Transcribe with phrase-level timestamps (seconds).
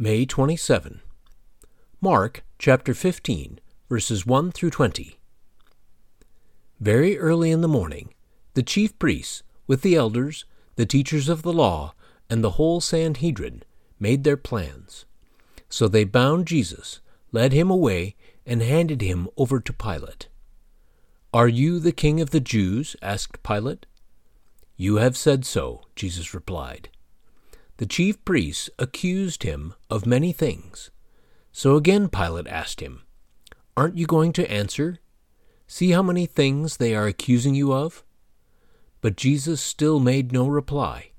[0.00, 1.00] May 27.
[2.00, 5.18] Mark chapter 15, verses 1 through 20.
[6.78, 8.14] Very early in the morning,
[8.54, 10.44] the chief priests, with the elders,
[10.76, 11.94] the teachers of the law,
[12.30, 13.64] and the whole Sanhedrin,
[13.98, 15.04] made their plans.
[15.68, 17.00] So they bound Jesus,
[17.32, 18.14] led him away,
[18.46, 20.28] and handed him over to Pilate.
[21.34, 22.94] Are you the king of the Jews?
[23.02, 23.84] asked Pilate.
[24.76, 26.88] You have said so, Jesus replied.
[27.78, 30.90] The chief priests accused him of many things.
[31.52, 33.02] So again Pilate asked him,
[33.76, 34.98] Aren't you going to answer?
[35.68, 38.02] See how many things they are accusing you of?
[39.00, 41.12] But Jesus still made no reply,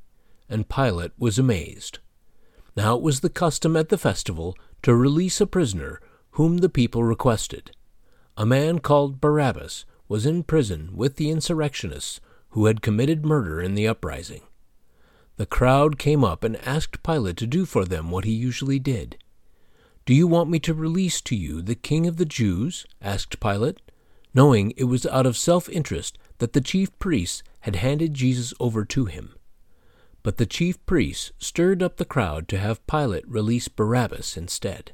[0.50, 2.00] and Pilate was amazed.
[2.76, 7.06] Now it was the custom at the festival to release a prisoner whom the people
[7.06, 7.72] requested.
[8.36, 12.20] A man called Barabbas was in prison with the insurrectionists
[12.50, 14.42] who had committed murder in the uprising.
[15.40, 19.18] The crowd came up and asked Pilate to do for them what he usually did.
[20.06, 22.86] Do you want me to release to you the king of the Jews?
[23.02, 23.80] asked Pilate,
[24.34, 28.84] knowing it was out of self interest that the chief priests had handed Jesus over
[28.84, 29.34] to him.
[30.24, 34.92] But the chief priests stirred up the crowd to have Pilate release Barabbas instead.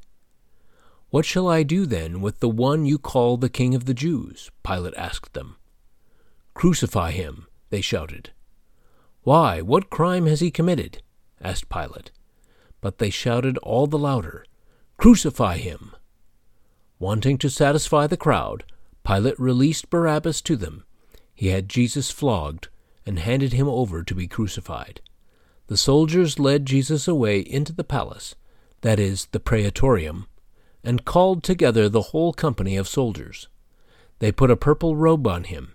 [1.09, 4.51] What shall I do then with the one you call the king of the Jews?
[4.63, 5.55] Pilate asked them.
[6.53, 8.29] Crucify him, they shouted.
[9.25, 11.01] Why, what crime has he committed?
[11.41, 12.11] asked Pilate.
[12.79, 14.45] But they shouted all the louder,
[14.97, 15.95] Crucify him!
[16.99, 18.65] Wanting to satisfy the crowd,
[19.03, 20.85] Pilate released Barabbas to them.
[21.33, 22.67] He had Jesus flogged
[23.03, 25.01] and handed him over to be crucified.
[25.67, 28.35] The soldiers led Jesus away into the palace,
[28.81, 30.27] that is, the praetorium,
[30.83, 33.47] and called together the whole company of soldiers.
[34.19, 35.74] They put a purple robe on him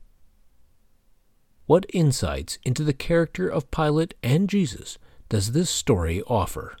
[1.71, 4.97] What insights into the character of Pilate and Jesus
[5.29, 6.75] does this story offer?